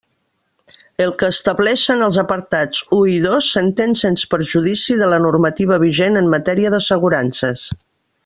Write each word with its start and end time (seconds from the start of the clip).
El 1.03 1.11
que 1.23 1.27
estableixen 1.33 1.99
els 2.05 2.17
apartats 2.21 2.79
u 2.99 3.03
i 3.11 3.19
dos 3.27 3.51
s'entén 3.57 3.93
sens 4.01 4.25
perjudici 4.33 4.97
de 5.03 5.11
la 5.13 5.21
normativa 5.29 5.79
vigent 5.87 6.19
en 6.23 6.33
matèria 6.37 6.75
d'assegurances. 6.77 7.69